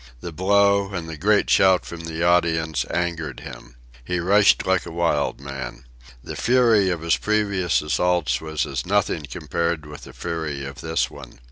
[0.19, 3.75] The blow, and the great shout from the audience, angered him.
[4.03, 5.85] He rushed like a wild man.
[6.23, 11.11] The fury of his previous assaults was as nothing compared with the fury of this
[11.11, 11.39] one.